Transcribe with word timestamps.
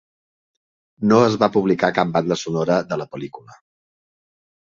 No 1.11 1.19
es 1.25 1.35
va 1.43 1.49
publicar 1.57 1.89
cap 1.97 2.13
banda 2.15 2.37
sonora 2.45 2.79
de 2.95 2.99
la 3.03 3.07
pel·lícula. 3.13 3.59